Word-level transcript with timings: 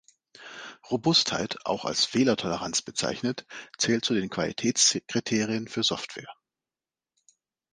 Robustheit, 0.89 1.63
auch 1.67 1.85
als 1.85 2.05
„Fehlertoleranz“ 2.05 2.81
bezeichnet, 2.81 3.45
zählt 3.77 4.03
zu 4.03 4.15
den 4.15 4.31
Qualitätskriterien 4.31 5.67
für 5.67 5.83
Software. 5.83 6.33